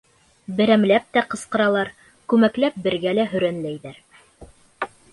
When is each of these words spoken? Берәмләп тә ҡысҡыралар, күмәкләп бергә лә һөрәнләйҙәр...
Берәмләп 0.61 1.05
тә 1.17 1.23
ҡысҡыралар, 1.33 1.93
күмәкләп 2.35 2.83
бергә 2.89 3.17
лә 3.21 3.29
һөрәнләйҙәр... 3.37 4.05